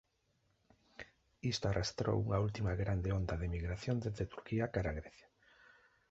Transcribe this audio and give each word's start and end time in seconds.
Isto 1.53 1.65
arrastrou 1.67 2.15
unha 2.25 2.41
última 2.47 2.71
grande 2.81 3.09
onda 3.19 3.35
de 3.41 3.51
migración 3.55 3.95
dende 3.99 4.29
Turquía 4.33 4.65
cara 4.75 4.97
Grecia. 4.99 5.27